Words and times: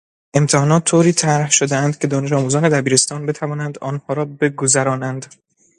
امتحانات 0.33 0.83
طوری 0.85 1.13
طرح 1.13 1.51
شدهاند 1.51 1.97
که 1.97 2.07
دانشآموزان 2.07 2.69
دبیرستان 2.69 3.25
بتوانند 3.25 3.79
آنها 3.79 4.13
را 4.13 4.25
بگذرانند. 4.25 5.25